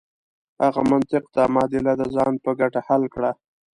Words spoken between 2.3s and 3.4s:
په ګټه حل کړه.